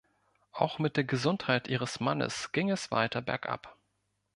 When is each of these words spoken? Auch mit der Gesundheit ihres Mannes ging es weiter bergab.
Auch 0.51 0.79
mit 0.79 0.97
der 0.97 1.03
Gesundheit 1.03 1.67
ihres 1.67 1.99
Mannes 1.99 2.51
ging 2.53 2.71
es 2.71 2.89
weiter 2.89 3.21
bergab. 3.21 3.77